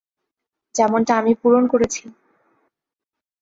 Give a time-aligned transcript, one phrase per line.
[0.75, 2.01] যেমনটা আমি পূরণ করেছি।